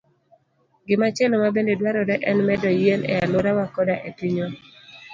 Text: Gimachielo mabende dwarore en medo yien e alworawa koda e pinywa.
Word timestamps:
Gimachielo 0.87 1.35
mabende 1.43 1.73
dwarore 1.79 2.15
en 2.29 2.37
medo 2.47 2.69
yien 2.79 3.01
e 3.13 3.13
alworawa 3.23 3.65
koda 3.75 3.95
e 4.09 4.09
pinywa. 4.17 4.47